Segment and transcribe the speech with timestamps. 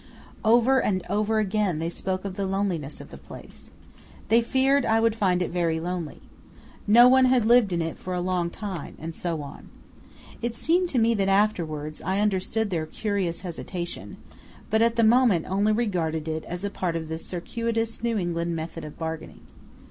[0.43, 3.69] Over and over again they spoke of the loneliness of the place.
[4.29, 6.21] They feared I would find it very lonely.
[6.87, 9.69] No one had lived in it for a long time, and so on.
[10.41, 14.17] It seemed to me that afterwards I understood their curious hesitation,
[14.71, 18.55] but at the moment only regarded it as a part of the circuitous New England
[18.55, 19.41] method of bargaining.